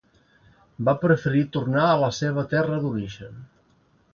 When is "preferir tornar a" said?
1.03-1.99